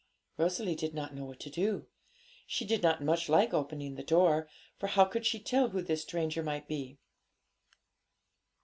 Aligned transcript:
Rosalie 0.35 0.73
did 0.73 0.95
not 0.95 1.13
know 1.13 1.25
what 1.25 1.39
to 1.41 1.49
do. 1.51 1.85
She 2.47 2.65
did 2.65 2.81
not 2.81 3.03
much 3.03 3.29
like 3.29 3.53
opening 3.53 3.93
the 3.93 4.03
door, 4.03 4.49
for 4.79 4.87
how 4.87 5.05
could 5.05 5.27
she 5.27 5.39
tell 5.39 5.69
who 5.69 5.83
this 5.83 6.01
stranger 6.01 6.41
might 6.41 6.67
be? 6.67 6.97